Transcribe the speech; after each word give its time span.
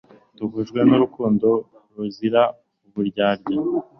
duhujwe 0.37 0.79
n'urukundo 0.87 1.49
ruzira 1.95 2.41
uburyarya 2.87 3.57